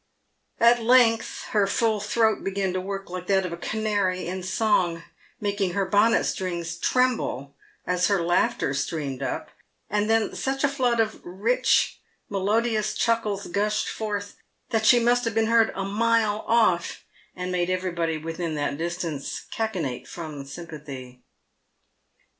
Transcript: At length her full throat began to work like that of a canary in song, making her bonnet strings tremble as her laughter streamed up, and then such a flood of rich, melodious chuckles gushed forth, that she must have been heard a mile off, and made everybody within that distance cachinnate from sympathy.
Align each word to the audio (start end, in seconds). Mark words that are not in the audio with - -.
At 0.59 0.81
length 0.81 1.43
her 1.51 1.67
full 1.67 1.99
throat 1.99 2.43
began 2.43 2.73
to 2.73 2.81
work 2.81 3.11
like 3.11 3.27
that 3.27 3.45
of 3.45 3.53
a 3.53 3.57
canary 3.57 4.25
in 4.25 4.41
song, 4.41 5.03
making 5.39 5.73
her 5.73 5.85
bonnet 5.85 6.23
strings 6.23 6.75
tremble 6.75 7.55
as 7.85 8.07
her 8.07 8.19
laughter 8.19 8.73
streamed 8.73 9.21
up, 9.21 9.51
and 9.91 10.09
then 10.09 10.33
such 10.33 10.63
a 10.63 10.67
flood 10.67 10.99
of 10.99 11.21
rich, 11.23 11.99
melodious 12.31 12.95
chuckles 12.95 13.45
gushed 13.45 13.87
forth, 13.89 14.37
that 14.71 14.87
she 14.87 14.99
must 14.99 15.23
have 15.23 15.35
been 15.35 15.45
heard 15.45 15.69
a 15.75 15.83
mile 15.85 16.45
off, 16.47 17.05
and 17.35 17.51
made 17.51 17.69
everybody 17.69 18.17
within 18.17 18.55
that 18.55 18.79
distance 18.79 19.45
cachinnate 19.53 20.07
from 20.07 20.45
sympathy. 20.47 21.21